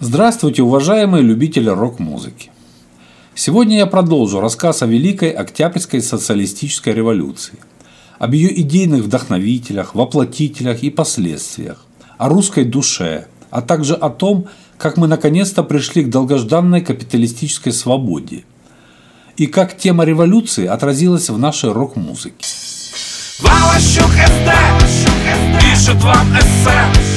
Здравствуйте, 0.00 0.62
уважаемые 0.62 1.22
любители 1.22 1.68
рок-музыки! 1.68 2.50
Сегодня 3.36 3.78
я 3.78 3.86
продолжу 3.86 4.40
рассказ 4.40 4.82
о 4.82 4.86
Великой 4.86 5.30
Октябрьской 5.30 6.02
социалистической 6.02 6.92
революции, 6.92 7.60
об 8.18 8.32
ее 8.32 8.60
идейных 8.60 9.04
вдохновителях, 9.04 9.94
воплотителях 9.94 10.82
и 10.82 10.90
последствиях, 10.90 11.86
о 12.18 12.28
русской 12.28 12.64
душе, 12.64 13.28
а 13.50 13.62
также 13.62 13.94
о 13.94 14.10
том, 14.10 14.48
как 14.78 14.96
мы 14.96 15.06
наконец-то 15.06 15.62
пришли 15.62 16.02
к 16.02 16.10
долгожданной 16.10 16.80
капиталистической 16.80 17.72
свободе 17.72 18.44
и 19.36 19.46
как 19.46 19.78
тема 19.78 20.04
революции 20.04 20.66
отразилась 20.66 21.30
в 21.30 21.38
нашей 21.38 21.70
рок-музыке. 21.70 22.44
Пишет 25.60 26.02
вам 26.02 26.36
эссе 26.36 27.14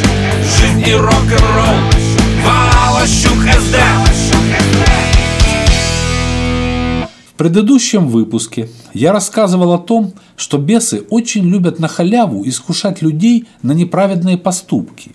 Жизнь 0.60 0.88
и 0.88 0.94
рок-н-ролл 0.94 1.97
Валащук 2.98 3.44
СД 3.44 3.76
В 7.28 7.34
предыдущем 7.38 8.08
выпуске 8.08 8.70
я 8.96 9.12
рассказывал 9.12 9.74
о 9.74 9.78
том, 9.78 10.14
что 10.36 10.58
бесы 10.58 11.06
очень 11.12 11.48
любят 11.48 11.78
на 11.78 11.88
халяву 11.88 12.42
искушать 12.48 13.04
людей 13.04 13.46
на 13.62 13.74
неправедные 13.74 14.40
поступки. 14.40 15.12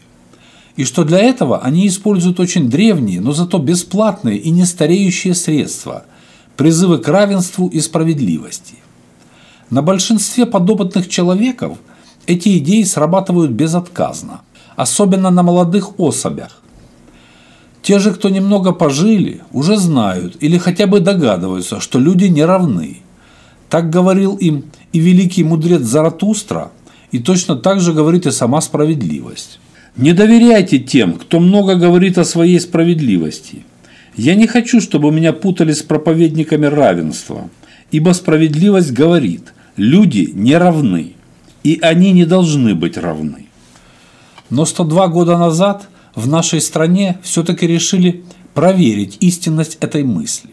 И 0.77 0.85
что 0.85 1.03
для 1.03 1.19
этого 1.19 1.59
они 1.61 1.89
используют 1.89 2.39
очень 2.39 2.71
древние, 2.71 3.21
но 3.21 3.33
зато 3.33 3.59
бесплатные 3.59 4.39
и 4.39 4.51
нестареющие 4.51 5.35
средства– 5.35 6.05
призывы 6.57 6.99
к 6.99 7.09
равенству 7.09 7.67
и 7.67 7.81
справедливости. 7.81 8.77
На 9.71 9.83
большинстве 9.83 10.47
подопытных 10.47 11.09
человеков 11.09 11.79
эти 12.29 12.59
идеи 12.59 12.85
срабатывают 12.85 13.51
безотказно, 13.51 14.43
особенно 14.77 15.31
на 15.31 15.43
молодых 15.43 15.99
особях, 15.99 16.62
те 17.83 17.99
же, 17.99 18.13
кто 18.13 18.29
немного 18.29 18.73
пожили, 18.73 19.41
уже 19.53 19.77
знают 19.77 20.37
или 20.41 20.57
хотя 20.57 20.87
бы 20.87 21.01
догадываются, 21.01 21.81
что 21.81 21.99
люди 21.99 22.27
не 22.27 22.45
равны. 22.45 22.99
Так 23.69 23.91
говорил 23.91 24.37
им 24.37 24.65
и 24.93 25.01
великий 25.01 25.43
мудрец 25.43 25.83
Заратустра, 25.83 26.71
и 27.11 27.19
точно 27.19 27.57
так 27.57 27.81
же 27.81 27.93
говорит 27.93 28.27
и 28.27 28.31
сама 28.31 28.61
справедливость. 28.61 29.59
Не 29.97 30.13
доверяйте 30.13 30.79
тем, 30.79 31.15
кто 31.15 31.41
много 31.41 31.75
говорит 31.75 32.19
о 32.19 32.25
своей 32.25 32.61
справедливости. 32.61 33.65
Я 34.17 34.37
не 34.37 34.47
хочу, 34.47 34.81
чтобы 34.81 35.11
меня 35.11 35.33
путали 35.33 35.73
с 35.73 35.83
проповедниками 35.83 36.67
равенства, 36.67 37.51
ибо 37.91 38.13
справедливость 38.13 38.93
говорит, 38.93 39.53
люди 39.77 40.31
не 40.35 40.57
равны, 40.57 41.15
и 41.65 41.79
они 41.83 42.13
не 42.13 42.27
должны 42.27 42.75
быть 42.75 42.97
равны. 42.97 43.47
Но 44.51 44.67
102 44.67 45.09
года 45.09 45.37
назад 45.37 45.89
в 46.15 46.29
нашей 46.29 46.61
стране 46.61 47.19
все-таки 47.23 47.67
решили 47.67 48.25
проверить 48.55 49.17
истинность 49.21 49.79
этой 49.81 50.05
мысли. 50.05 50.51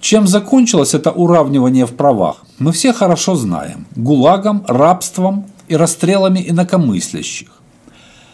Чем 0.00 0.26
закончилось 0.26 0.94
это 0.94 1.10
уравнивание 1.10 1.86
в 1.86 1.94
правах, 1.94 2.44
мы 2.58 2.72
все 2.72 2.92
хорошо 2.92 3.36
знаем. 3.36 3.86
Гулагом, 3.96 4.64
рабством 4.68 5.46
и 5.68 5.76
расстрелами 5.76 6.44
инакомыслящих. 6.46 7.48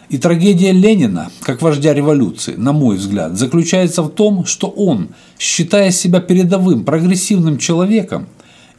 И 0.09 0.17
трагедия 0.17 0.73
Ленина, 0.73 1.31
как 1.41 1.61
вождя 1.61 1.93
революции, 1.93 2.55
на 2.57 2.73
мой 2.73 2.97
взгляд, 2.97 3.37
заключается 3.37 4.03
в 4.03 4.09
том, 4.09 4.45
что 4.45 4.67
он, 4.67 5.09
считая 5.39 5.91
себя 5.91 6.19
передовым 6.19 6.83
прогрессивным 6.83 7.57
человеком 7.57 8.27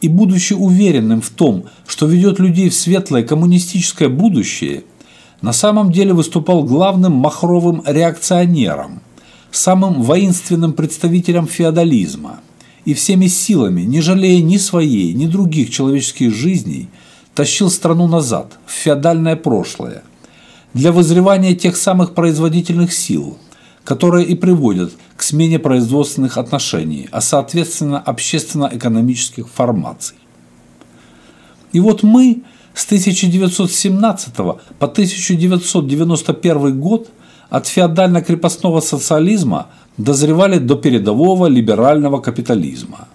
и 0.02 0.08
будучи 0.08 0.52
уверенным 0.52 1.22
в 1.22 1.30
том, 1.30 1.64
что 1.86 2.04
ведет 2.06 2.38
людей 2.38 2.68
в 2.68 2.74
светлое 2.74 3.22
коммунистическое 3.22 4.10
будущее, 4.10 4.84
на 5.42 5.52
самом 5.52 5.90
деле 5.92 6.14
выступал 6.14 6.62
главным 6.62 7.12
махровым 7.12 7.82
реакционером, 7.84 9.02
самым 9.50 10.02
воинственным 10.02 10.72
представителем 10.72 11.46
феодализма 11.46 12.40
и 12.84 12.94
всеми 12.94 13.26
силами, 13.26 13.82
не 13.82 14.00
жалея 14.00 14.40
ни 14.40 14.56
своей, 14.56 15.12
ни 15.12 15.26
других 15.26 15.70
человеческих 15.70 16.34
жизней, 16.34 16.88
тащил 17.34 17.70
страну 17.70 18.06
назад, 18.06 18.58
в 18.66 18.70
феодальное 18.70 19.36
прошлое, 19.36 20.04
для 20.74 20.92
возревания 20.92 21.54
тех 21.54 21.76
самых 21.76 22.14
производительных 22.14 22.92
сил, 22.92 23.36
которые 23.84 24.26
и 24.26 24.34
приводят 24.34 24.92
к 25.16 25.22
смене 25.22 25.58
производственных 25.58 26.38
отношений, 26.38 27.08
а 27.10 27.20
соответственно 27.20 27.98
общественно-экономических 27.98 29.48
формаций. 29.48 30.16
И 31.72 31.80
вот 31.80 32.02
мы, 32.02 32.42
с 32.74 32.86
1917 32.86 34.34
по 34.34 34.60
1991 34.80 36.80
год 36.80 37.08
от 37.50 37.66
феодально-крепостного 37.66 38.80
социализма 38.80 39.66
дозревали 39.98 40.58
до 40.58 40.76
передового 40.76 41.46
либерального 41.46 42.20
капитализма, 42.20 43.08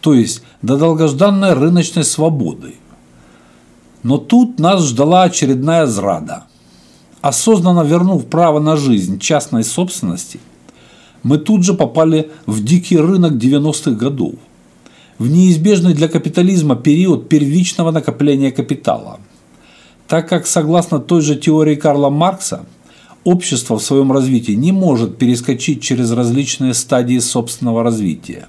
то 0.00 0.12
есть 0.12 0.42
до 0.60 0.76
долгожданной 0.76 1.54
рыночной 1.54 2.04
свободы. 2.04 2.74
Но 4.02 4.18
тут 4.18 4.58
нас 4.58 4.84
ждала 4.84 5.22
очередная 5.22 5.86
зрада. 5.86 6.44
Осознанно 7.22 7.82
вернув 7.82 8.26
право 8.26 8.58
на 8.58 8.76
жизнь 8.76 9.18
частной 9.20 9.64
собственности, 9.64 10.40
мы 11.22 11.38
тут 11.38 11.64
же 11.64 11.72
попали 11.72 12.30
в 12.46 12.64
дикий 12.64 12.98
рынок 12.98 13.34
90-х 13.34 13.92
годов– 13.92 14.34
в 15.18 15.28
неизбежный 15.28 15.94
для 15.94 16.08
капитализма 16.08 16.76
период 16.76 17.28
первичного 17.28 17.90
накопления 17.90 18.50
капитала. 18.50 19.20
Так 20.08 20.28
как, 20.28 20.46
согласно 20.46 20.98
той 20.98 21.22
же 21.22 21.36
теории 21.36 21.74
Карла 21.74 22.10
Маркса, 22.10 22.66
общество 23.24 23.78
в 23.78 23.82
своем 23.82 24.12
развитии 24.12 24.52
не 24.52 24.72
может 24.72 25.18
перескочить 25.18 25.82
через 25.82 26.10
различные 26.10 26.74
стадии 26.74 27.18
собственного 27.18 27.82
развития. 27.82 28.48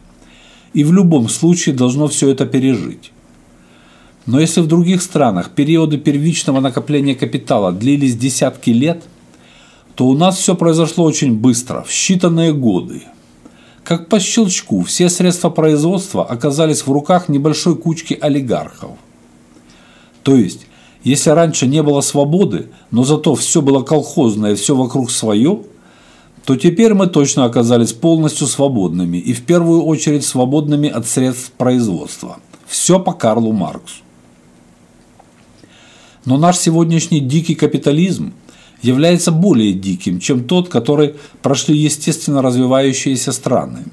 И 0.74 0.84
в 0.84 0.91
любом 0.91 1.29
случае 1.29 1.75
должно 1.75 2.07
все 2.07 2.29
это 2.29 2.46
пережить. 2.46 3.12
Но 4.25 4.40
если 4.40 4.62
в 4.62 4.68
других 4.68 5.01
странах 5.01 5.51
периоды 5.51 5.97
первичного 5.97 6.59
накопления 6.59 7.13
капитала 7.13 7.72
длились 7.72 8.16
десятки 8.16 8.72
лет, 8.72 9.03
то 9.95 10.07
у 10.07 10.18
нас 10.18 10.38
все 10.38 10.56
произошло 10.56 11.03
очень 11.03 11.35
быстро, 11.35 11.84
в 11.84 11.90
считанные 11.90 12.51
годы– 12.51 13.03
как 13.84 14.08
по 14.08 14.20
щелчку 14.20 14.84
все 14.84 15.10
средства 15.10 15.50
производства 15.50 16.26
оказались 16.26 16.86
в 16.86 16.92
руках 16.92 17.30
небольшой 17.30 17.76
кучки 17.76 18.18
олигархов. 18.20 18.92
То 20.24 20.36
есть, 20.36 20.68
если 21.04 21.32
раньше 21.32 21.68
не 21.68 21.84
было 21.84 22.02
свободы, 22.02 22.70
но 22.92 23.04
зато 23.04 23.36
все 23.36 23.62
было 23.62 23.84
колхозное, 23.84 24.56
все 24.56 24.76
вокруг 24.76 25.12
свое, 25.12 25.64
то 26.46 26.56
теперь 26.56 26.94
мы 26.94 27.08
точно 27.08 27.46
оказались 27.46 27.94
полностью 27.94 28.48
свободными 28.48 29.18
и 29.18 29.34
в 29.34 29.44
первую 29.44 29.84
очередь 29.84 30.26
свободными 30.26 30.90
от 30.90 31.08
средств 31.08 31.52
производства. 31.52 32.38
Все 32.66 33.00
по 33.00 33.14
Карлу 33.14 33.52
Марксу. 33.52 34.02
Но 36.26 36.38
наш 36.38 36.58
сегодняшний 36.58 37.20
дикий 37.20 37.56
капитализм 37.56 38.34
является 38.84 39.32
более 39.32 39.74
диким, 39.74 40.20
чем 40.20 40.44
тот, 40.44 40.70
который 40.70 41.16
прошли 41.42 41.76
естественно 41.76 42.44
развивающиеся 42.44 43.32
страны. 43.32 43.86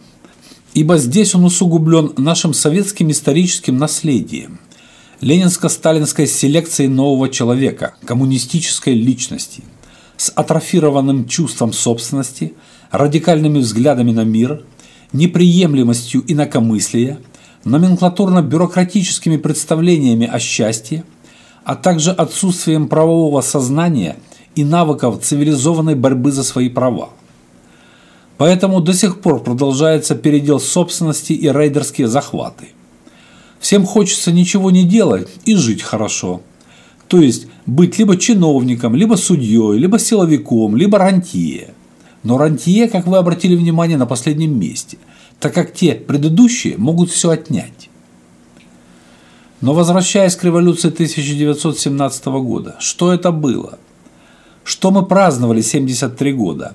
Ибо 0.75 0.99
здесь 0.99 1.35
он 1.35 1.45
усугублен 1.45 2.13
нашим 2.17 2.53
советским 2.53 3.11
историческим 3.11 3.79
наследием, 3.79 4.61
ленинско-сталинской 5.21 6.27
селекцией 6.27 6.89
нового 6.89 7.29
человека, 7.29 7.95
коммунистической 8.05 8.95
личности, 8.95 9.63
с 10.17 10.31
атрофированным 10.31 11.27
чувством 11.27 11.73
собственности, 11.73 12.55
радикальными 12.91 13.61
взглядами 13.61 14.13
на 14.13 14.25
мир, 14.25 14.65
неприемлемостью 15.13 16.25
инакомыслия, 16.27 17.19
номенклатурно-бюрократическими 17.65 19.37
представлениями 19.37 20.27
о 20.27 20.39
счастье, 20.39 21.05
а 21.65 21.77
также 21.77 22.11
отсутствием 22.11 22.89
правового 22.89 23.41
сознания– 23.41 24.17
и 24.55 24.65
навыков 24.65 25.21
цивилизованной 25.23 25.95
борьбы 25.95 26.33
за 26.33 26.43
свои 26.43 26.69
права. 26.69 27.11
Поэтому 28.37 28.81
до 28.81 28.95
сих 28.95 29.21
пор 29.21 29.43
продолжается 29.43 30.15
передел 30.15 30.61
собственности 30.61 31.33
и 31.33 31.49
рейдерские 31.49 32.09
захваты. 32.09 32.69
Всем 33.59 33.85
хочется 33.85 34.33
ничего 34.33 34.71
не 34.71 34.85
делать 34.85 35.29
и 35.45 35.55
жить 35.55 35.83
хорошо. 35.83 36.41
То 37.07 37.21
есть 37.21 37.49
быть 37.67 37.99
либо 37.99 38.17
чиновником, 38.17 38.95
либо 38.95 39.17
судьей, 39.17 39.77
либо 39.77 39.99
силовиком, 39.99 40.77
либо 40.77 40.99
рантье. 40.99 41.75
Но 42.23 42.39
рантье, 42.39 42.89
как 42.89 43.07
вы 43.07 43.19
обратили 43.19 43.57
внимание, 43.57 43.99
на 43.99 44.07
последнем 44.07 44.59
месте, 44.59 44.97
так 45.39 45.53
как 45.53 45.75
те 45.75 45.95
предыдущие 45.95 46.79
могут 46.79 47.11
все 47.11 47.31
отнять. 47.31 47.91
Но 49.61 49.75
возвращаясь 49.75 50.37
к 50.37 50.45
революции 50.45 50.89
1917 50.89 52.25
года, 52.27 52.77
что 52.79 53.13
это 53.13 53.31
было– 53.33 53.79
что 54.65 54.91
мы 54.91 55.05
праздновали 55.05 55.63
73 55.63 56.33
года? 56.33 56.75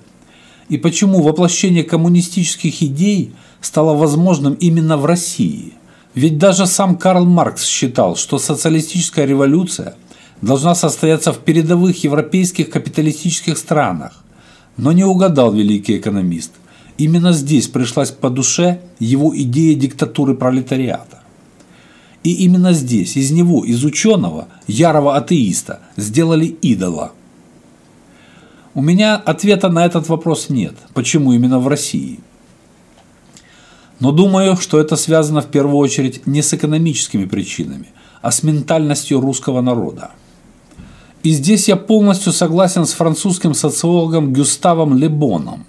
И 0.70 0.78
почему 0.78 1.22
воплощение 1.22 1.84
коммунистических 1.84 2.82
идей 2.82 3.34
стало 3.62 3.96
возможным 3.96 4.54
именно 4.56 4.98
в 4.98 5.06
России? 5.06 5.74
Ведь 6.16 6.38
даже 6.38 6.66
сам 6.66 6.98
Карл 6.98 7.26
Маркс 7.26 7.66
считал, 7.66 8.16
что 8.16 8.40
социалистическая 8.40 9.26
революция 9.26 9.96
должна 10.42 10.74
состояться 10.74 11.34
в 11.34 11.40
передовых 11.40 12.04
европейских 12.04 12.70
капиталистических 12.70 13.58
странах, 13.58 14.22
Но 14.78 14.92
не 14.92 15.06
угадал 15.06 15.54
великий 15.54 15.98
экономист. 15.98 16.52
Именно 16.98 17.32
здесь 17.32 17.70
пришлась 17.70 18.12
по 18.12 18.30
душе 18.30 18.82
его 19.00 19.34
идея 19.34 19.74
диктатуры 19.76 20.36
пролетариата. 20.36 21.22
И 22.24 22.34
именно 22.44 22.74
здесь 22.74 23.16
из 23.16 23.32
него, 23.32 23.64
из 23.64 23.86
ученого, 23.86 24.48
ярого 24.68 25.16
атеиста, 25.16 25.80
сделали 25.96 26.48
идола. 26.48 27.14
У 28.76 28.82
меня 28.82 29.16
ответа 29.16 29.70
на 29.70 29.86
этот 29.86 30.10
вопрос 30.10 30.50
нет. 30.50 30.76
Почему 30.94 31.32
именно 31.32 31.60
в 31.60 31.68
России? 31.70 32.20
Но 34.02 34.12
думаю, 34.12 34.58
что 34.58 34.82
это 34.82 34.98
связано 34.98 35.42
в 35.42 35.46
первую 35.46 35.78
очередь 35.78 36.28
не 36.28 36.42
с 36.42 36.54
экономическими 36.54 37.24
причинами, 37.24 37.88
а 38.22 38.32
с 38.32 38.44
ментальностью 38.44 39.22
русского 39.22 39.62
народа. 39.62 40.12
И 41.24 41.32
здесь 41.32 41.70
я 41.70 41.78
полностью 41.78 42.34
согласен 42.34 42.86
с 42.86 42.92
французским 42.92 43.54
социологом 43.54 44.34
Гюставом 44.34 44.98
Лебоном, 44.98 45.66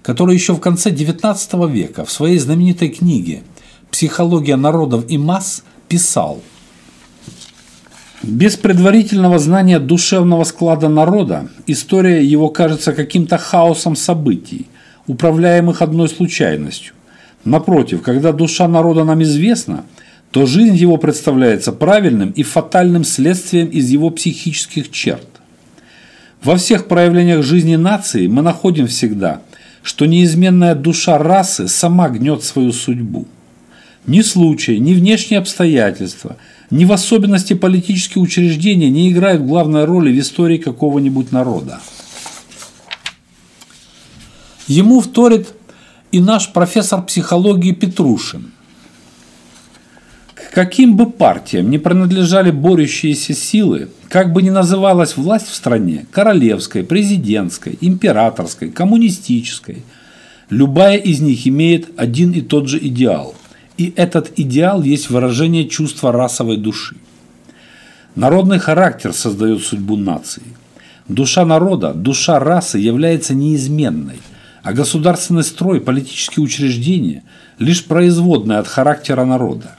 который 0.00 0.34
еще 0.34 0.54
в 0.54 0.60
конце 0.60 0.90
XIX 0.90 1.70
века 1.70 2.06
в 2.06 2.10
своей 2.10 2.38
знаменитой 2.38 2.88
книге 2.88 3.42
«Психология 3.90 4.56
народов 4.56 5.04
и 5.08 5.18
масс» 5.18 5.62
писал 5.88 6.40
без 8.26 8.56
предварительного 8.56 9.38
знания 9.38 9.78
душевного 9.78 10.42
склада 10.42 10.88
народа 10.88 11.48
история 11.68 12.24
его 12.24 12.48
кажется 12.48 12.92
каким-то 12.92 13.38
хаосом 13.38 13.94
событий, 13.94 14.66
управляемых 15.06 15.80
одной 15.80 16.08
случайностью. 16.08 16.94
Напротив, 17.44 18.02
когда 18.02 18.32
душа 18.32 18.66
народа 18.66 19.04
нам 19.04 19.22
известна, 19.22 19.84
то 20.32 20.44
жизнь 20.44 20.74
его 20.74 20.96
представляется 20.96 21.70
правильным 21.70 22.32
и 22.32 22.42
фатальным 22.42 23.04
следствием 23.04 23.68
из 23.68 23.88
его 23.90 24.10
психических 24.10 24.90
черт. 24.90 25.28
Во 26.42 26.56
всех 26.56 26.88
проявлениях 26.88 27.44
жизни 27.44 27.76
нации 27.76 28.26
мы 28.26 28.42
находим 28.42 28.88
всегда, 28.88 29.40
что 29.84 30.04
неизменная 30.06 30.74
душа 30.74 31.16
расы 31.16 31.68
сама 31.68 32.08
гнет 32.08 32.42
свою 32.42 32.72
судьбу. 32.72 33.28
Ни 34.08 34.20
случай, 34.22 34.80
ни 34.80 34.94
внешние 34.94 35.38
обстоятельства, 35.38 36.36
ни 36.70 36.84
в 36.84 36.92
особенности 36.92 37.54
политические 37.54 38.22
учреждения 38.22 38.90
не 38.90 39.10
играют 39.10 39.42
главной 39.42 39.84
роли 39.84 40.12
в 40.12 40.20
истории 40.20 40.58
какого-нибудь 40.58 41.32
народа. 41.32 41.80
Ему 44.66 45.00
вторит 45.00 45.48
и 46.10 46.20
наш 46.20 46.52
профессор 46.52 47.02
психологии 47.02 47.72
Петрушин. 47.72 48.52
К 50.34 50.50
каким 50.52 50.96
бы 50.96 51.10
партиям 51.10 51.70
не 51.70 51.78
принадлежали 51.78 52.50
борющиеся 52.50 53.34
силы, 53.34 53.90
как 54.08 54.32
бы 54.32 54.42
ни 54.42 54.50
называлась 54.50 55.16
власть 55.16 55.48
в 55.48 55.54
стране– 55.54 56.06
королевской, 56.10 56.82
президентской, 56.82 57.78
императорской, 57.80 58.70
коммунистической– 58.70 59.84
любая 60.50 60.96
из 60.96 61.20
них 61.20 61.46
имеет 61.46 61.88
один 61.96 62.32
и 62.32 62.40
тот 62.40 62.68
же 62.68 62.78
идеал– 62.78 63.34
и 63.76 63.92
этот 63.96 64.32
идеал 64.36 64.82
есть 64.82 65.10
выражение 65.10 65.68
чувства 65.68 66.12
расовой 66.12 66.56
души. 66.56 66.96
Народный 68.14 68.58
характер 68.58 69.12
создает 69.12 69.62
судьбу 69.62 69.96
нации. 69.96 70.42
Душа 71.08 71.44
народа, 71.44 71.92
душа 71.92 72.38
расы 72.38 72.78
является 72.78 73.34
неизменной, 73.34 74.20
а 74.62 74.72
государственный 74.72 75.44
строй, 75.44 75.80
политические 75.80 76.44
учреждения– 76.44 77.22
лишь 77.58 77.84
производная 77.84 78.58
от 78.58 78.68
характера 78.68 79.24
народа. 79.24 79.76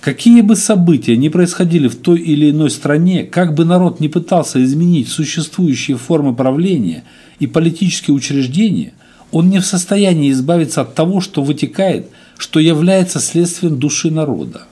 Какие 0.00 0.42
бы 0.42 0.54
события 0.54 1.16
ни 1.16 1.28
происходили 1.28 1.88
в 1.88 1.96
той 1.96 2.20
или 2.20 2.50
иной 2.50 2.70
стране, 2.70 3.24
как 3.24 3.54
бы 3.54 3.64
народ 3.64 3.98
не 3.98 4.08
пытался 4.08 4.62
изменить 4.62 5.08
существующие 5.08 5.96
формы 5.96 6.34
правления 6.34 7.02
и 7.40 7.46
политические 7.48 8.14
учреждения, 8.14 8.92
он 9.32 9.50
не 9.50 9.58
в 9.58 9.66
состоянии 9.66 10.30
избавиться 10.30 10.82
от 10.82 10.94
того, 10.94 11.20
что 11.20 11.42
вытекает 11.42 12.08
что 12.38 12.60
является 12.60 13.20
следствием 13.20 13.78
души 13.78 14.10
народа. 14.10 14.62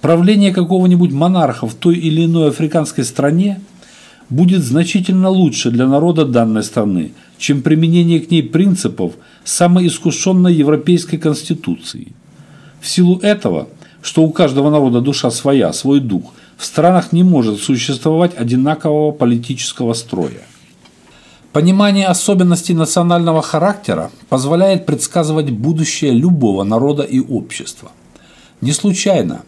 Правление 0.00 0.52
какого-нибудь 0.52 1.12
монарха 1.12 1.66
в 1.66 1.74
той 1.74 1.96
или 1.96 2.24
иной 2.24 2.48
африканской 2.48 3.04
стране 3.04 3.60
будет 4.30 4.64
значительно 4.64 5.28
лучше 5.28 5.70
для 5.70 5.86
народа 5.86 6.24
данной 6.24 6.62
страны, 6.62 7.12
чем 7.36 7.62
применение 7.62 8.20
к 8.20 8.30
ней 8.30 8.42
принципов 8.42 9.12
самой 9.44 9.86
искушенной 9.86 10.54
европейской 10.54 11.18
конституции. 11.18 12.12
В 12.80 12.88
силу 12.88 13.18
этого, 13.18 13.68
что 14.02 14.22
у 14.22 14.30
каждого 14.30 14.70
народа 14.70 15.00
душа 15.00 15.30
своя, 15.30 15.72
свой 15.72 16.00
дух, 16.00 16.32
в 16.56 16.64
странах 16.64 17.12
не 17.12 17.22
может 17.22 17.60
существовать 17.60 18.32
одинакового 18.36 19.12
политического 19.12 19.92
строя. 19.94 20.42
Понимание 21.58 22.06
особенностей 22.06 22.72
национального 22.72 23.42
характера 23.42 24.12
позволяет 24.28 24.86
предсказывать 24.86 25.50
будущее 25.50 26.12
любого 26.12 26.62
народа 26.62 27.02
и 27.02 27.18
общества. 27.18 27.90
Не 28.60 28.70
случайно, 28.70 29.42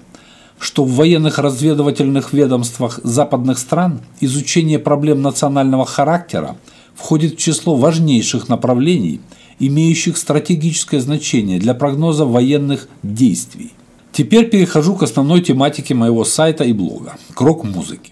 что 0.59 0.83
в 0.83 0.91
военных 0.91 1.39
разведывательных 1.39 2.33
ведомствах 2.33 2.99
западных 3.05 3.61
стран 3.61 4.01
изучение 4.21 4.81
проблем 4.81 5.23
национального 5.23 5.87
характера 5.87 6.57
входит 6.97 7.35
в 7.35 7.37
число 7.37 7.77
важнейших 7.77 8.49
направлений, 8.49 9.21
имеющих 9.61 10.17
стратегическое 10.17 10.99
значение 10.99 11.61
для 11.61 11.75
прогноза 11.75 12.25
военных 12.25 12.89
действий. 13.05 13.73
Теперь 14.11 14.51
перехожу 14.51 14.97
к 14.97 15.05
основной 15.05 15.43
тематике 15.43 15.95
моего 15.95 16.25
сайта 16.25 16.65
и 16.65 16.73
блога– 16.73 17.19
к 17.35 17.41
рок-музыке. 17.41 18.11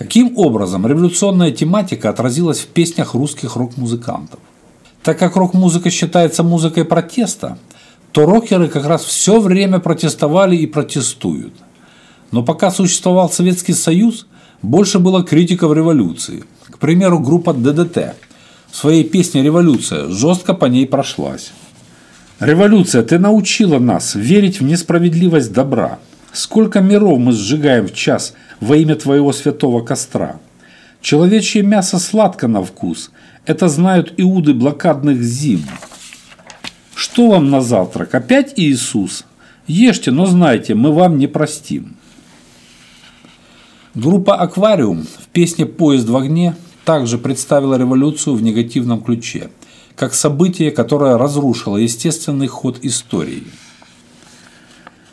Каким 0.00 0.38
образом 0.38 0.86
революционная 0.86 1.50
тематика 1.50 2.08
отразилась 2.08 2.60
в 2.60 2.68
песнях 2.68 3.12
русских 3.12 3.56
рок-музыкантов? 3.56 4.40
Так 5.02 5.18
как 5.18 5.36
рок-музыка 5.36 5.90
считается 5.90 6.42
музыкой 6.42 6.86
протеста, 6.86 7.58
то 8.10 8.24
рокеры 8.24 8.68
как 8.68 8.86
раз 8.86 9.04
все 9.04 9.38
время 9.40 9.78
протестовали 9.78 10.56
и 10.56 10.66
протестуют. 10.66 11.52
Но 12.30 12.42
пока 12.42 12.70
существовал 12.70 13.28
Советский 13.28 13.74
Союз, 13.74 14.26
больше 14.62 15.00
было 15.00 15.22
критиков 15.22 15.74
революции. 15.74 16.44
К 16.70 16.78
примеру, 16.78 17.18
группа 17.18 17.52
ДДТ 17.52 18.14
в 18.70 18.76
своей 18.76 19.04
песне 19.04 19.42
«Революция» 19.42 20.08
жестко 20.08 20.54
по 20.54 20.64
ней 20.64 20.86
прошлась. 20.86 21.52
«Революция, 22.38 23.02
ты 23.02 23.18
научила 23.18 23.78
нас 23.78 24.14
верить 24.14 24.60
в 24.60 24.64
несправедливость 24.64 25.52
добра. 25.52 25.98
Сколько 26.32 26.80
миров 26.80 27.18
мы 27.18 27.32
сжигаем 27.32 27.86
в 27.86 27.94
час– 27.94 28.34
во 28.60 28.76
имя 28.76 28.94
Твоего 28.94 29.32
святого 29.32 29.82
костра. 29.82 30.38
Человечье 31.00 31.62
мясо 31.62 31.98
сладко 31.98 32.46
на 32.46 32.62
вкус, 32.62 33.10
это 33.46 33.68
знают 33.68 34.14
иуды 34.18 34.52
блокадных 34.52 35.22
зим. 35.22 35.64
Что 36.94 37.30
вам 37.30 37.50
на 37.50 37.62
завтрак? 37.62 38.14
Опять 38.14 38.52
Иисус? 38.56 39.24
Ешьте, 39.66 40.10
но 40.10 40.26
знайте, 40.26 40.74
мы 40.74 40.92
вам 40.92 41.16
не 41.16 41.26
простим. 41.26 41.96
Группа 43.94 44.36
«Аквариум» 44.36 45.06
в 45.18 45.28
песне 45.28 45.64
«Поезд 45.66 46.08
в 46.08 46.16
огне» 46.16 46.54
также 46.84 47.18
представила 47.18 47.76
революцию 47.76 48.36
в 48.36 48.42
негативном 48.42 49.02
ключе, 49.02 49.50
как 49.96 50.14
событие, 50.14 50.70
которое 50.70 51.16
разрушило 51.16 51.76
естественный 51.78 52.46
ход 52.46 52.78
истории– 52.82 53.44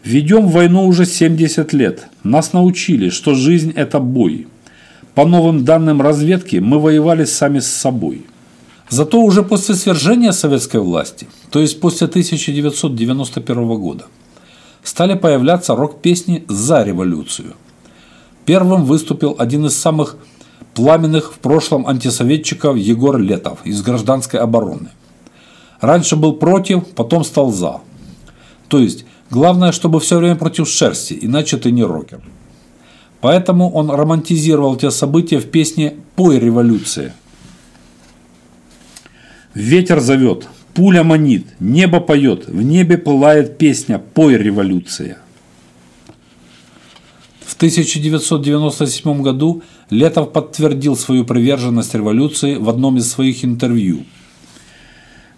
Ведем 0.07 0.47
войну 0.47 0.87
уже 0.87 1.05
70 1.05 1.73
лет. 1.73 2.07
Нас 2.23 2.53
научили, 2.53 3.09
что 3.09 3.33
жизнь– 3.33 3.73
это 3.75 3.99
бой. 3.99 4.47
По 5.15 5.25
новым 5.25 5.65
данным 5.65 6.01
разведки, 6.01 6.55
мы 6.57 6.79
воевали 6.79 7.25
сами 7.25 7.59
с 7.59 7.67
собой. 7.67 8.25
Зато 8.87 9.21
уже 9.21 9.43
после 9.43 9.75
свержения 9.75 10.31
советской 10.31 10.79
власти, 10.79 11.27
то 11.49 11.59
есть 11.59 11.81
после 11.81 12.07
1991 12.07 13.67
года, 13.81 14.05
стали 14.81 15.15
появляться 15.15 15.75
рок-песни 15.75 16.45
за 16.47 16.83
революцию. 16.83 17.55
Первым 18.45 18.85
выступил 18.85 19.35
один 19.37 19.65
из 19.65 19.75
самых 19.75 20.15
пламенных 20.73 21.33
в 21.33 21.39
прошлом 21.39 21.85
антисоветчиков 21.85 22.77
Егор 22.77 23.17
Летов 23.17 23.59
из 23.65 23.81
гражданской 23.81 24.39
обороны. 24.39 24.87
Раньше 25.81 26.15
был 26.15 26.31
против, 26.31 26.87
потом 26.95 27.25
стал 27.25 27.51
за. 27.51 27.81
То 28.69 28.79
есть 28.79 29.03
Главное, 29.29 29.71
чтобы 29.71 29.99
все 29.99 30.17
время 30.17 30.35
против 30.35 30.69
шерсти, 30.69 31.17
иначе 31.21 31.57
ты 31.57 31.71
не 31.71 31.83
рокер. 31.83 32.21
Поэтому 33.19 33.71
он 33.71 33.89
романтизировал 33.89 34.77
те 34.77 34.91
события 34.91 35.39
в 35.39 35.49
песне 35.49 35.95
«Пой, 36.15 36.39
революция». 36.39 37.13
Ветер 39.53 39.99
зовет, 39.99 40.47
пуля 40.73 41.03
манит, 41.03 41.47
небо 41.59 41.99
поет, 41.99 42.47
в 42.47 42.61
небе 42.61 42.97
пылает 42.97 43.57
песня 43.57 43.99
«Пой, 43.99 44.37
революция». 44.37 45.17
В 47.43 47.55
1997 47.55 49.21
году 49.23 49.63
Летов 49.89 50.31
подтвердил 50.31 50.95
свою 50.95 51.25
приверженность 51.25 51.95
революции 51.95 52.55
в 52.55 52.69
одном 52.69 52.97
из 52.97 53.09
своих 53.09 53.43
интервью. 53.43 54.05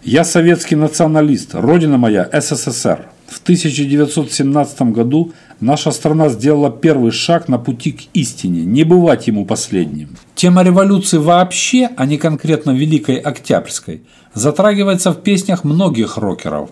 «Я 0.04 0.24
советский 0.24 0.76
националист, 0.76 1.54
родина 1.54 1.96
моя– 1.96 2.28
СССР. 2.32 3.09
В 3.30 3.38
1917 3.42 4.82
году 4.90 5.32
наша 5.60 5.92
страна 5.92 6.28
сделала 6.30 6.68
первый 6.68 7.12
шаг 7.12 7.46
на 7.46 7.58
пути 7.58 7.92
к 7.92 8.00
истине, 8.12 8.64
не 8.64 8.82
бывать 8.82 9.28
ему 9.28 9.46
последним. 9.46 10.16
Тема 10.34 10.64
революции 10.64 11.16
вообще, 11.16 11.90
а 11.96 12.06
не 12.06 12.18
конкретно 12.18 12.72
Великой 12.72 13.18
Октябрьской, 13.18 14.02
затрагивается 14.34 15.12
в 15.12 15.22
песнях 15.22 15.62
многих 15.62 16.16
рокеров. 16.16 16.70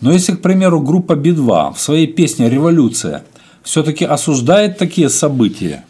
Но 0.00 0.12
если, 0.12 0.32
к 0.32 0.40
примеру, 0.40 0.80
группа 0.80 1.14
Би-2 1.14 1.74
в 1.74 1.78
своей 1.78 2.06
песне 2.06 2.48
«Революция» 2.48 3.22
все-таки 3.62 4.06
осуждает 4.06 4.78
такие 4.78 5.10
события, 5.10 5.84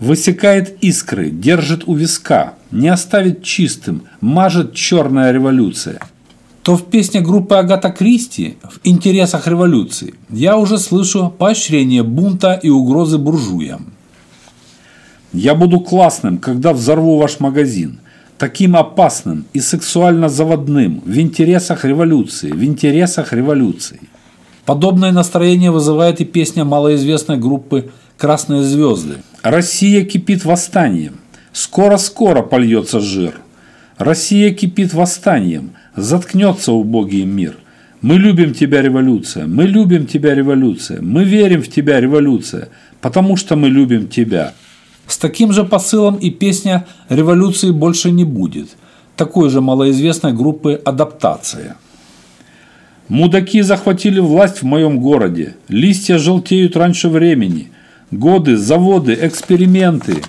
высекает 0.00 0.76
искры, 0.84 1.30
держит 1.30 1.84
у 1.88 1.94
виска, 1.94 2.54
не 2.70 2.90
оставит 2.90 3.42
чистым, 3.42 4.02
мажет 4.20 4.74
черная 4.74 5.32
революция– 5.32 5.98
то 6.62 6.76
в 6.76 6.84
песне 6.84 7.20
группы 7.20 7.56
Агата 7.56 7.90
Кристи 7.90 8.56
в 8.62 8.78
интересах 8.84 9.48
революции 9.48 10.14
я 10.30 10.56
уже 10.56 10.78
слышу 10.78 11.32
поощрение 11.36 12.02
бунта 12.02 12.52
и 12.54 12.68
угрозы 12.68 13.18
буржуям. 13.18 13.92
Я 15.32 15.54
буду 15.54 15.80
классным, 15.80 16.38
когда 16.38 16.72
взорву 16.72 17.16
ваш 17.16 17.40
магазин, 17.40 18.00
таким 18.38 18.76
опасным 18.76 19.46
и 19.52 19.60
сексуально 19.60 20.28
заводным 20.28 21.02
в 21.04 21.18
интересах 21.18 21.84
революции, 21.84 22.52
в 22.52 22.62
интересах 22.62 23.32
революции. 23.32 24.00
Подобное 24.64 25.10
настроение 25.10 25.72
вызывает 25.72 26.20
и 26.20 26.24
песня 26.24 26.64
малоизвестной 26.64 27.38
группы 27.38 27.90
«Красные 28.16 28.62
звезды». 28.62 29.16
Россия 29.42 30.04
кипит 30.04 30.44
восстанием. 30.44 31.14
Скоро-скоро 31.52 32.42
польется 32.42 33.00
жир. 33.00 33.40
Россия 33.98 34.54
кипит 34.54 34.94
восстанием– 34.94 35.72
Заткнется 35.96 36.72
убогий 36.72 37.24
мир. 37.24 37.56
Мы 38.00 38.16
любим 38.16 38.54
тебя, 38.54 38.82
революция. 38.82 39.46
Мы 39.46 39.64
любим 39.64 40.06
тебя, 40.06 40.34
революция. 40.34 41.00
Мы 41.02 41.24
верим 41.24 41.62
в 41.62 41.68
тебя, 41.68 42.00
революция. 42.00 42.68
Потому 43.00 43.36
что 43.36 43.56
мы 43.56 43.68
любим 43.68 44.08
тебя. 44.08 44.54
С 45.06 45.18
таким 45.18 45.52
же 45.52 45.64
посылом 45.64 46.16
и 46.16 46.30
песня 46.30 46.86
«Революции 47.08 47.70
больше 47.70 48.10
не 48.10 48.24
будет» 48.24 48.68
такой 49.16 49.50
же 49.50 49.60
малоизвестной 49.60 50.32
группы 50.32 50.80
«Адаптация». 50.84 51.76
Мудаки 53.08 53.60
захватили 53.60 54.20
власть 54.20 54.62
в 54.62 54.64
моем 54.64 54.98
городе. 55.00 55.56
Листья 55.68 56.18
желтеют 56.18 56.76
раньше 56.76 57.08
времени. 57.08 57.70
Годы, 58.10 58.56
заводы, 58.56 59.18
эксперименты. 59.20 60.22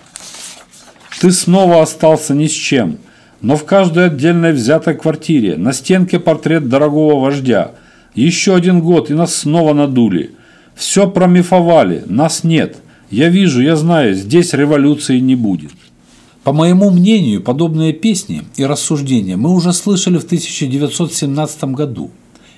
Ты 1.22 1.32
снова 1.32 1.82
остался 1.82 2.34
ни 2.34 2.48
с 2.48 2.52
чем. 2.52 2.98
Но 3.44 3.58
в 3.58 3.66
каждой 3.66 4.06
отдельной 4.06 4.54
взятой 4.54 4.96
квартире 4.96 5.58
на 5.58 5.74
стенке 5.74 6.18
портрет 6.18 6.70
дорогого 6.70 7.20
вождя. 7.20 7.72
Еще 8.16 8.56
один 8.56 8.80
год, 8.80 9.12
и 9.12 9.14
нас 9.14 9.36
снова 9.36 9.74
надули. 9.74 10.32
Все 10.76 11.10
промифовали, 11.10 12.04
нас 12.06 12.46
нет. 12.46 12.78
Я 13.12 13.28
вижу, 13.28 13.62
я 13.62 13.76
знаю, 13.76 14.16
здесь 14.16 14.54
революции 14.54 15.20
не 15.20 15.36
будет. 15.36 15.72
По 16.46 16.54
моему 16.54 16.90
мнению, 16.90 17.44
подобные 17.44 17.92
песни 17.92 18.44
и 18.56 18.66
рассуждения 18.66 19.36
мы 19.36 19.54
уже 19.54 19.74
слышали 19.74 20.18
в 20.18 20.24
1917 20.24 21.66
году. 21.66 22.12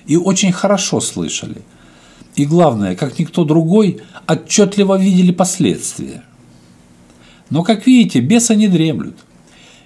И 0.06 0.16
очень 0.16 0.52
хорошо 0.52 1.00
слышали. 1.00 1.62
И 2.36 2.44
главное, 2.44 2.94
как 2.94 3.18
никто 3.18 3.44
другой, 3.44 4.02
отчетливо 4.28 4.96
видели 4.96 5.32
последствия. 5.32 6.22
Но, 7.50 7.64
как 7.64 7.88
видите, 7.88 8.20
бесы 8.20 8.54
не 8.54 8.68
дремлют. 8.68 9.16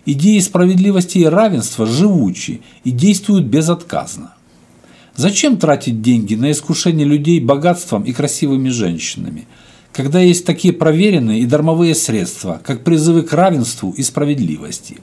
Идеи 0.06 0.38
справедливости 0.38 1.18
и 1.18 1.24
равенства 1.24 1.86
живучи 1.86 2.62
и 2.84 2.90
действуют 2.90 3.46
безотказно. 3.46 4.34
Зачем 5.14 5.58
тратить 5.58 6.00
деньги 6.00 6.34
на 6.34 6.52
искушение 6.52 7.06
людей 7.06 7.40
богатством 7.40 8.04
и 8.04 8.12
красивыми 8.12 8.70
женщинами, 8.70 9.46
когда 9.92 10.20
есть 10.20 10.46
такие 10.46 10.72
проверенные 10.72 11.40
и 11.40 11.46
дармовые 11.46 11.94
средства, 11.94 12.60
как 12.64 12.84
призывы 12.84 13.22
к 13.22 13.32
равенству 13.32 13.92
и 13.96 14.02
справедливости? 14.02 14.98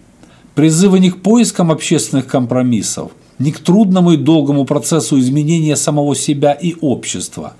Призывы 0.55 0.99
не 0.99 1.11
к 1.11 1.21
поискам 1.21 1.69
общественных 1.69 2.25
компромиссов, 2.25 3.11
не 3.37 3.51
к 3.51 3.59
трудному 3.59 4.13
и 4.13 4.17
долгому 4.17 4.65
процессу 4.65 5.19
изменения 5.19 5.75
самого 5.75 6.15
себя 6.15 6.53
и 6.53 6.73
общества, 6.81 7.53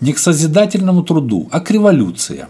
не 0.00 0.14
к 0.14 0.18
созидательному 0.18 1.02
труду, 1.02 1.48
а 1.50 1.60
к 1.60 1.70
революциям. 1.70 2.48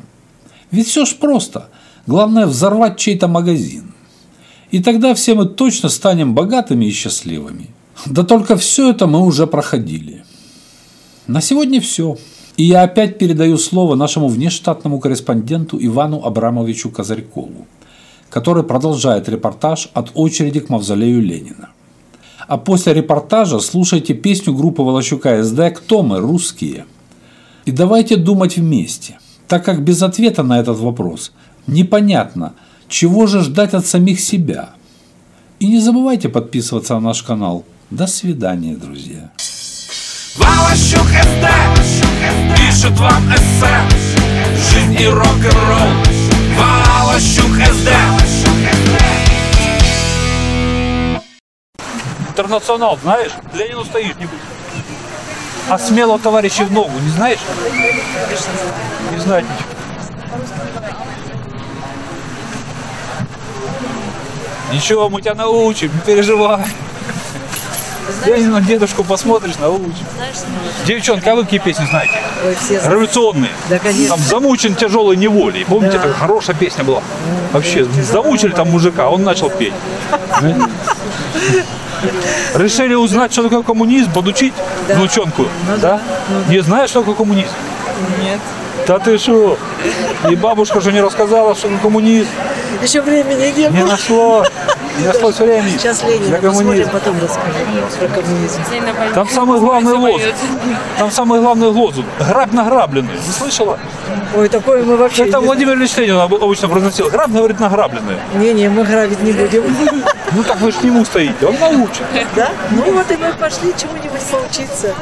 Ведь 0.70 0.86
все 0.86 1.04
ж 1.04 1.16
просто. 1.16 1.70
Главное 2.06 2.46
взорвать 2.46 2.96
чей-то 2.96 3.26
магазин. 3.26 3.92
И 4.70 4.80
тогда 4.80 5.14
все 5.14 5.34
мы 5.34 5.46
точно 5.46 5.88
станем 5.88 6.34
богатыми 6.34 6.84
и 6.84 6.90
счастливыми. 6.90 7.70
Да 8.06 8.22
только 8.22 8.56
все 8.56 8.90
это 8.90 9.06
мы 9.06 9.20
уже 9.24 9.46
проходили. 9.46 10.24
На 11.26 11.40
сегодня 11.40 11.80
все. 11.80 12.18
И 12.56 12.64
я 12.64 12.82
опять 12.82 13.18
передаю 13.18 13.56
слово 13.56 13.94
нашему 13.94 14.28
внештатному 14.28 14.98
корреспонденту 14.98 15.78
Ивану 15.80 16.24
Абрамовичу 16.24 16.90
Козырькову, 16.90 17.66
который 18.30 18.62
продолжает 18.62 19.28
репортаж 19.28 19.90
от 19.94 20.10
очереди 20.14 20.60
к 20.60 20.68
мавзолею 20.68 21.22
Ленина. 21.22 21.70
А 22.46 22.58
после 22.58 22.94
репортажа 22.94 23.60
слушайте 23.60 24.14
песню 24.14 24.54
группы 24.54 24.82
Волощука 24.82 25.42
СД 25.42 25.74
«Кто 25.76 26.02
мы, 26.02 26.18
русские?». 26.18 26.86
И 27.64 27.70
давайте 27.70 28.16
думать 28.16 28.56
вместе, 28.56 29.18
так 29.46 29.64
как 29.64 29.84
без 29.84 30.02
ответа 30.02 30.42
на 30.42 30.58
этот 30.58 30.78
вопрос 30.78 31.32
непонятно– 31.66 32.54
чего 32.88 33.26
же 33.26 33.42
ждать 33.42 33.74
от 33.74 33.86
самих 33.86 34.20
себя? 34.20 34.70
И 35.60 35.66
не 35.66 35.80
забывайте 35.80 36.28
подписываться 36.28 36.94
на 36.94 37.00
наш 37.00 37.22
канал. 37.22 37.64
До 37.90 38.06
свидания, 38.06 38.74
друзья. 38.74 39.30
Валащук 40.36 41.06
СД 41.06 41.46
пишет 42.56 42.98
вам 42.98 43.28
эссе 43.34 43.80
Жизнь 44.70 44.96
и 45.00 45.06
рок-н-ролл 45.06 45.90
Валащук 46.56 47.56
СД 47.72 47.88
Интернационал, 52.28 52.98
знаешь? 53.02 53.32
Ленину 53.54 53.84
стоишь, 53.84 54.14
не 54.20 54.26
будешь. 54.26 54.40
А 55.68 55.78
смело 55.78 56.18
товарищи 56.18 56.62
в 56.62 56.72
ногу, 56.72 56.92
не 57.00 57.10
знаешь? 57.10 57.40
Не 59.10 59.18
знать 59.18 59.44
ничего. 59.44 59.78
Ничего, 64.72 65.08
мы 65.08 65.22
тебя 65.22 65.34
научим, 65.34 65.90
не 65.94 66.00
переживай. 66.00 66.64
Я 68.26 68.38
на 68.48 68.60
дедушку 68.60 69.04
посмотришь, 69.04 69.56
научим. 69.58 70.06
Девчонка, 70.86 71.32
а 71.32 71.34
вы 71.34 71.44
какие 71.44 71.60
песни 71.60 71.86
знаете? 71.86 72.14
Ой, 72.44 72.54
все 72.54 72.80
Революционные. 72.88 73.50
Да, 73.68 73.78
конечно. 73.78 74.16
Там 74.16 74.24
замучен 74.24 74.74
тяжелой 74.74 75.16
неволей. 75.16 75.64
Помните, 75.66 75.98
да. 76.02 76.12
хорошая 76.12 76.56
песня 76.56 76.84
была? 76.84 77.02
Вообще, 77.52 77.84
замучили 77.84 78.52
там 78.52 78.70
мужика, 78.70 79.08
он 79.08 79.24
начал 79.24 79.50
петь. 79.50 79.74
Решили 82.54 82.94
узнать, 82.94 83.32
что 83.32 83.42
такое 83.42 83.62
коммунизм, 83.62 84.12
подучить 84.12 84.54
да. 84.86 84.94
внучонку. 84.94 85.42
Ну, 85.68 85.76
да? 85.78 86.00
Ну. 86.28 86.52
Не 86.52 86.60
знаешь, 86.60 86.90
что 86.90 87.00
такое 87.00 87.16
коммунизм? 87.16 87.52
Нет. 88.22 88.38
Да 88.86 88.98
ты 88.98 89.18
что? 89.18 89.58
И 90.30 90.36
бабушка 90.36 90.80
же 90.80 90.92
не 90.92 91.00
рассказала, 91.00 91.54
что 91.54 91.64
такое 91.64 91.80
коммунизм. 91.80 92.28
Еще 92.82 93.00
времени 93.00 93.52
не 93.56 93.68
было. 93.68 93.76
Не 93.76 93.84
нашло. 93.84 94.44
Не 94.98 95.06
нашлось 95.06 95.38
времени. 95.38 95.76
Сейчас 95.78 96.02
Ленина 96.02 96.38
посмотрим, 96.38 96.88
потом 96.90 97.20
расскажем 97.20 97.52
про 97.98 98.08
коммунизм. 98.08 98.60
Там 99.14 99.28
самый 99.28 99.60
главный 99.60 99.92
лозунг. 99.92 100.34
Там 100.98 101.10
самый 101.10 101.40
главный 101.40 101.68
лозунг. 101.68 102.06
Грабь 102.18 102.52
награбленный. 102.52 103.14
Не 103.14 103.32
слышала? 103.32 103.78
Ой, 104.36 104.48
такое 104.48 104.82
мы 104.82 104.96
вообще... 104.96 105.28
Это 105.28 105.40
Владимир 105.40 105.74
Ильич 105.74 105.96
Ленин 105.96 106.16
обычно 106.16 106.68
произносил. 106.68 107.08
Грабь, 107.10 107.30
говорит, 107.30 107.60
награбленный. 107.60 108.16
Не-не, 108.34 108.68
мы 108.68 108.84
грабить 108.84 109.22
не 109.22 109.32
будем. 109.32 109.64
Ну 110.32 110.42
так 110.42 110.60
вы 110.60 110.70
же 110.72 110.78
к 110.78 110.84
нему 110.84 111.06
стоите, 111.06 111.46
он 111.46 111.58
научит. 111.58 112.02
Да? 112.36 112.50
Ну 112.70 112.92
вот 112.92 113.10
и 113.10 113.16
мы 113.16 113.32
пошли 113.32 113.72
чему-нибудь 113.80 114.20
поучиться. 114.30 114.94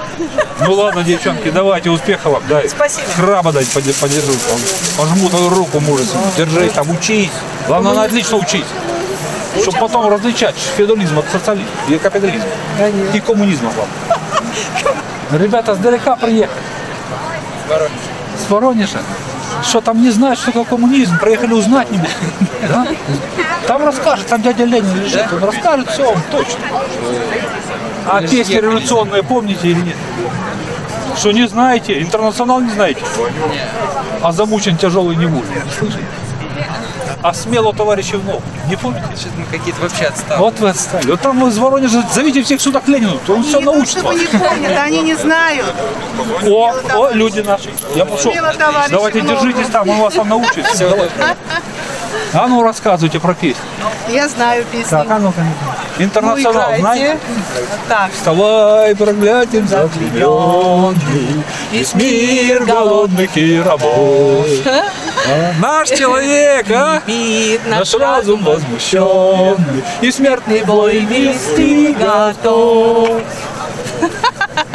Ну 0.61 0.73
ладно, 0.73 1.03
девчонки, 1.03 1.51
давайте, 1.51 1.91
успехов 1.91 2.35
вам. 2.35 2.43
Дай. 2.49 2.69
Спасибо. 2.69 3.09
Краба 3.17 3.53
дать 3.53 3.67
подержу. 3.69 4.33
Пожму 4.97 5.29
твою 5.29 5.49
руку, 5.49 5.81
мужик. 5.81 6.07
Держи, 6.37 6.71
там 6.71 6.91
учись. 6.91 7.33
Главное, 7.67 7.93
надо 7.93 8.07
отлично 8.07 8.37
учить. 8.37 8.67
Чтобы 9.63 9.79
потом 9.79 10.09
различать 10.11 10.55
феодализм 10.77 11.19
от 11.19 11.27
социализма 11.31 11.71
и 11.89 11.99
капитализма. 11.99 12.49
И 13.13 13.21
коммунизма, 13.21 13.71
главное. 13.75 15.45
Ребята 15.45 15.75
сдалека 15.75 16.17
приехали. 16.17 16.61
С 18.47 18.51
Воронежа. 18.51 18.99
Что 19.63 19.81
там 19.81 20.03
не 20.03 20.11
знают, 20.11 20.39
что 20.39 20.47
такое 20.47 20.65
коммунизм, 20.65 21.19
проехали 21.19 21.55
узнать 21.55 21.91
не. 21.91 21.99
Да? 22.69 22.87
Там 23.67 23.85
расскажет, 23.85 24.27
там 24.27 24.43
дядя 24.43 24.65
Ленин 24.65 25.03
лежит, 25.03 25.27
он 25.33 25.43
расскажет 25.43 25.91
все 25.91 26.13
вам 26.13 26.23
точно. 26.31 26.61
А 28.07 28.23
песни 28.23 28.55
революционные 28.55 29.23
помните 29.23 29.69
или 29.69 29.81
нет? 29.81 29.97
Что 31.17 31.33
не 31.33 31.49
знаете? 31.49 32.01
Интернационал 32.01 32.61
не 32.61 32.71
знаете? 32.71 33.01
А 34.23 34.33
замучен 34.33 34.77
тяжелый 34.77 35.17
не 35.17 35.27
может. 35.27 35.51
Слышите? 35.79 36.05
А 37.29 37.35
смело 37.35 37.75
товарищев 37.75 38.23
много. 38.23 38.41
Не 38.69 38.77
помните? 38.77 39.05
Что-то 39.17 39.37
мы 39.39 39.47
какие-то 39.47 39.81
вообще 39.81 40.05
отстали. 40.05 40.39
Вот 40.39 40.61
вы 40.61 40.69
отстали. 40.69 41.11
Вот 41.11 41.21
там 41.21 41.45
из 41.49 41.59
Воронежа 41.59 42.05
зовите 42.15 42.45
всех 42.45 42.61
сюда 42.61 42.81
к 42.81 42.87
Ленину, 42.87 43.19
то 43.27 43.35
он 43.35 43.43
все 43.43 43.59
Не 43.59 43.65
то, 43.65 43.73
научит 43.73 43.99
чтобы 43.99 44.09
вас. 44.11 44.21
не 44.21 44.27
помнят, 44.27 44.79
они 44.79 45.01
не 45.01 45.15
знают. 45.15 45.67
О, 46.45 46.73
о, 46.95 47.11
люди 47.11 47.41
наши. 47.41 47.71
Я 47.97 48.05
пошел. 48.05 48.33
Товарищи, 48.33 48.91
Давайте 48.91 49.21
держитесь 49.23 49.67
там, 49.73 49.89
он 49.89 49.99
вас 50.03 50.15
там 50.15 50.29
научит. 50.29 50.65
А 52.33 52.47
ну 52.47 52.63
рассказывайте 52.63 53.19
про 53.19 53.35
песню. 53.35 53.63
Я 54.09 54.29
знаю 54.29 54.65
песни. 54.71 54.91
Так, 54.91 55.11
а 55.11 55.19
ну-ка. 55.19 55.41
Ну, 55.99 56.05
Интернационал, 56.05 56.63
играйте. 56.77 56.81
знаете? 56.81 57.19
Так, 57.89 58.13
Вставай, 58.13 58.95
проглянем 58.95 59.67
заклеенный, 59.67 60.97
Весь 61.73 61.95
мир 61.95 62.65
голодных 62.65 63.37
и 63.37 63.59
рабов. 63.61 64.47
А, 65.29 65.53
Наш 65.61 65.89
человек, 65.89 66.67
а? 66.71 67.03
Наш 67.67 67.95
разум 67.95 68.45
возмущенный 68.45 69.85
И 70.01 70.11
смертный 70.11 70.63
бой 70.63 71.01
вести 71.01 71.95
готов. 71.95 73.23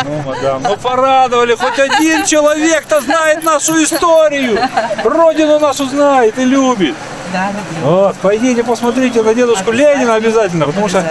Ну, 0.03 0.21
мадам, 0.25 0.63
ну 0.63 0.75
порадовали, 0.77 1.55
хоть 1.55 1.79
один 1.79 2.25
человек-то 2.25 3.01
знает 3.01 3.43
нашу 3.43 3.81
историю. 3.83 4.59
Родину 5.03 5.59
нашу 5.59 5.85
знает 5.85 6.37
и 6.37 6.45
любит. 6.45 6.95
Да. 7.31 7.51
Вот, 7.83 8.15
пойдите 8.17 8.63
посмотрите 8.63 9.21
на 9.21 9.33
дедушку 9.33 9.71
Ленина 9.71 10.15
обязательно, 10.15 10.65
потому 10.65 10.89
что 10.89 11.05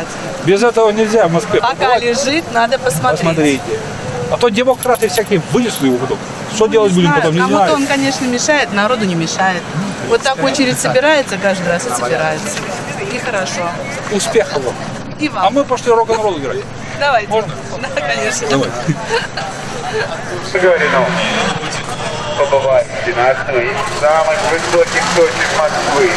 без 0.45 0.63
этого 0.63 0.91
нельзя 0.91 1.29
в 1.29 1.33
Москве. 1.33 1.61
Пока 1.61 1.97
лежит, 1.99 2.45
надо 2.53 2.79
посмотреть. 2.79 3.21
Посмотрите. 3.21 3.63
А 4.31 4.37
то 4.37 4.49
демократы 4.49 5.09
всякие 5.09 5.41
вынесут 5.53 5.83
его 5.83 5.97
потом. 5.99 6.19
Что 6.55 6.67
делать 6.67 6.93
будем 6.93 7.13
потом, 7.13 7.33
не 7.33 7.39
Кому-то 7.41 7.57
знаю. 7.65 7.75
он, 7.75 7.87
конечно, 7.87 8.25
мешает, 8.27 8.73
народу 8.73 9.05
не 9.05 9.15
мешает. 9.15 9.63
Вот 10.09 10.23
так 10.23 10.43
очередь 10.43 10.79
собирается 10.79 11.37
каждый 11.39 11.69
раз 11.69 11.87
и 11.87 11.91
собирается. 11.91 12.59
И 13.13 13.19
хорошо. 13.19 13.69
Успехов 14.13 14.63
вам. 14.65 14.75
И 15.19 15.29
А 15.29 15.31
вам. 15.31 15.55
мы 15.55 15.65
пошли 15.65 15.91
рок-н-ролл 15.93 16.39
играть. 16.39 16.59
Давайте. 16.99 17.29
Можно? 17.29 17.55
Да, 17.95 18.01
конечно. 18.01 18.47
Говорено. 20.53 21.07
Побывайте 22.39 23.15
на 23.17 23.31
одной 23.31 23.65
из 23.67 24.01
самых 24.01 24.39
высоких 24.51 25.03
точек 25.17 25.49
Москвы. 25.59 26.11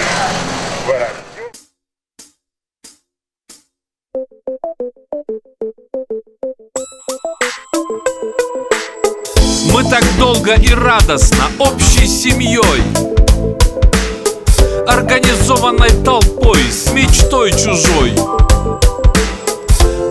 Так 9.93 10.17
долго 10.17 10.55
и 10.55 10.73
радостно 10.73 11.43
общей 11.59 12.07
семьей 12.07 12.81
Организованной 14.87 15.91
толпой 16.03 16.63
с 16.63 16.91
мечтой 16.93 17.51
чужой. 17.51 18.13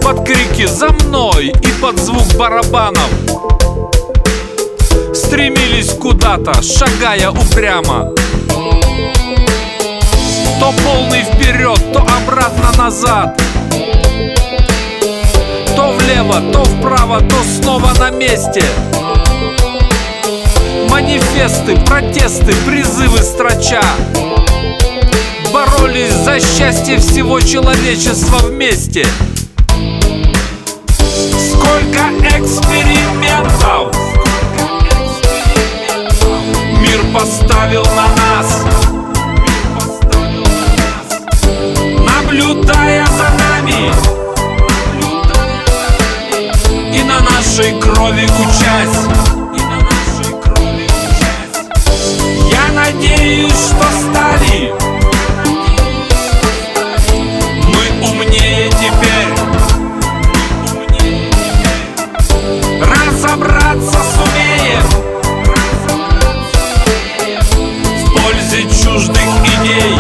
Под 0.00 0.24
крики 0.24 0.66
«За 0.66 0.90
мной!» 0.90 1.48
и 1.48 1.82
под 1.82 1.98
звук 1.98 2.32
барабанов 2.38 3.10
Стремились 5.14 5.94
куда-то, 5.94 6.62
шагая 6.62 7.32
упрямо. 7.32 8.12
То 10.60 10.72
полный 10.84 11.24
вперед, 11.24 11.92
то 11.92 12.06
обратно 12.22 12.70
назад. 12.78 13.36
То 15.74 15.92
влево, 15.98 16.40
то 16.52 16.62
вправо, 16.62 17.20
то 17.20 17.36
снова 17.60 17.92
на 17.98 18.10
месте 18.10 18.62
Манифесты, 20.92 21.74
протесты, 21.86 22.52
призывы 22.66 23.20
строча. 23.20 23.80
Боролись 25.50 26.12
за 26.12 26.38
счастье 26.38 26.98
всего 26.98 27.40
человечества 27.40 28.36
вместе. 28.40 29.06
Сколько 31.48 32.10
экспериментов! 32.36 33.96
Мир 36.78 37.00
поставил 37.14 37.86
на 37.96 38.08
нас. 38.14 38.60
Наблюдая 42.04 43.06
за 43.06 43.30
нами. 43.42 43.90
И 46.94 47.02
на 47.02 47.20
нашей 47.20 47.80
крови 47.80 48.26
учась 48.26 49.41
надеюсь, 53.02 53.52
что 53.52 53.84
стали. 53.90 54.72
Мы 57.66 57.84
умнее 58.08 58.70
теперь. 58.70 59.30
Разобраться 62.80 63.98
сумеем. 64.14 64.86
В 67.98 68.14
пользе 68.14 68.62
чуждых 68.62 69.30
идей. 69.44 69.96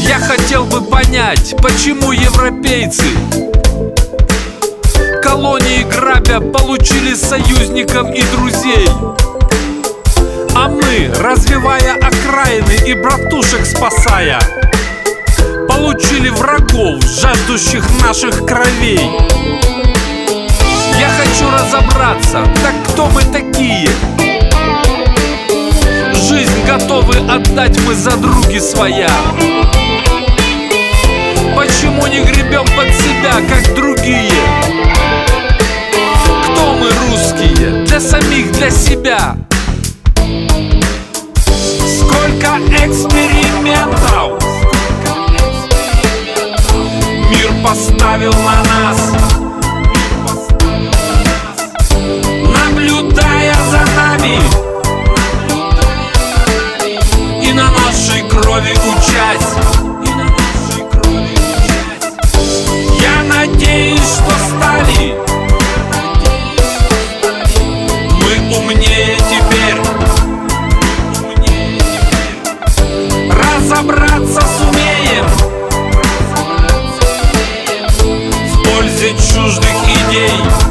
Я 0.00 0.18
хотел 0.18 0.64
бы 0.64 0.80
понять, 0.82 1.54
почему 1.58 2.12
европейцы 2.12 3.04
Грабя 6.30 6.52
получили 6.52 7.14
союзников 7.14 8.08
и 8.14 8.22
друзей 8.36 8.88
А 10.54 10.68
мы, 10.68 11.10
развивая 11.18 11.94
окраины 11.94 12.88
и 12.88 12.94
братушек 12.94 13.66
спасая 13.66 14.40
Получили 15.68 16.28
врагов, 16.28 17.02
жаждущих 17.02 17.84
наших 18.04 18.46
кровей 18.46 19.10
Я 21.00 21.08
хочу 21.08 21.50
разобраться, 21.50 22.44
так 22.62 22.74
кто 22.92 23.06
мы 23.06 23.22
такие? 23.24 23.90
Жизнь 26.28 26.64
готовы 26.64 27.16
отдать 27.28 27.76
мы 27.88 27.94
за 27.94 28.16
други 28.16 28.60
своя 28.60 29.10
Почему 31.56 32.06
не 32.06 32.20
гребем 32.20 32.66
под 32.76 32.94
себя, 32.94 33.32
как 33.48 33.74
другие? 33.74 35.09
Кто 36.70 36.88
русские? 37.10 37.84
Для 37.84 38.00
самих, 38.00 38.52
для 38.52 38.70
себя. 38.70 39.36
Сколько 41.98 42.58
экспериментов! 42.84 44.40
Мир 47.28 47.50
поставил 47.64 48.32
на 48.32 48.62
нас 48.62 49.39
Yeah. 80.12 80.69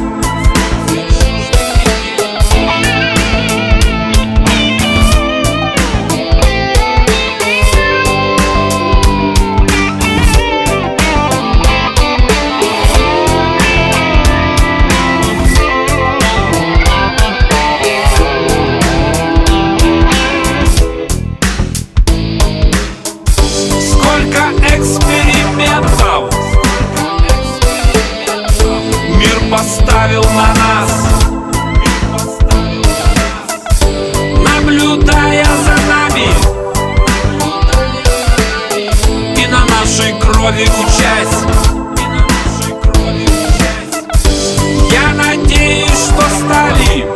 крови 40.50 40.64
учась 40.64 41.38
Я 44.92 45.08
надеюсь, 45.14 46.04
что 46.04 46.22
стали 46.28 47.06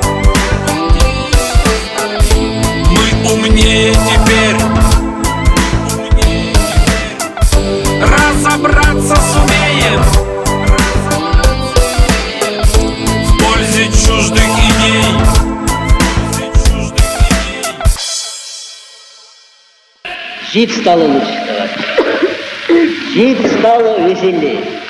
Мы 2.91 3.33
умнее 3.33 3.93
теперь. 3.93 4.57
Разобраться 8.01 9.17
сумеем. 9.33 10.03
В 13.25 13.43
пользе 13.43 13.87
чуждых 13.87 14.51
идей. 14.69 15.05
Жить 20.53 20.77
стало 20.81 21.03
лучше, 21.03 21.45
товарищ. 21.47 22.04
Жить 23.15 23.47
стало 23.61 24.09
веселее. 24.09 24.84